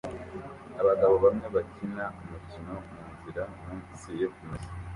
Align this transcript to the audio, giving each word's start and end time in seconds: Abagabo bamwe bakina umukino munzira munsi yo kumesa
Abagabo 0.81 1.13
bamwe 1.23 1.47
bakina 1.55 2.05
umukino 2.21 2.73
munzira 2.89 3.43
munsi 3.65 4.09
yo 4.21 4.27
kumesa 4.35 4.71